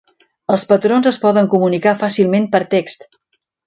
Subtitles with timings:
[0.53, 3.11] Els patrons es poden comunicar fàcilment per text.